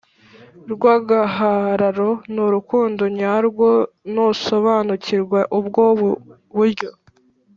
[0.71, 3.69] rw agahararo n urukundo nyarwo
[4.13, 5.83] Nusobanukirwa ubwo
[6.55, 6.89] buryo